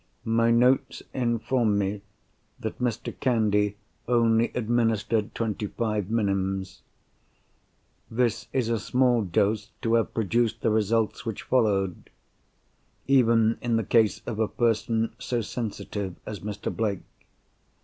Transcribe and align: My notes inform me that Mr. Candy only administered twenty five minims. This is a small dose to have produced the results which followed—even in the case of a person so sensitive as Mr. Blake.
My 0.25 0.49
notes 0.49 1.03
inform 1.13 1.77
me 1.77 2.01
that 2.59 2.79
Mr. 2.79 3.13
Candy 3.19 3.77
only 4.07 4.51
administered 4.55 5.35
twenty 5.35 5.67
five 5.67 6.09
minims. 6.09 6.81
This 8.09 8.47
is 8.51 8.67
a 8.69 8.79
small 8.79 9.21
dose 9.21 9.69
to 9.83 9.93
have 9.93 10.15
produced 10.15 10.61
the 10.61 10.71
results 10.71 11.23
which 11.23 11.43
followed—even 11.43 13.59
in 13.61 13.75
the 13.75 13.83
case 13.83 14.23
of 14.25 14.39
a 14.39 14.47
person 14.47 15.13
so 15.19 15.41
sensitive 15.41 16.15
as 16.25 16.39
Mr. 16.39 16.75
Blake. 16.75 17.01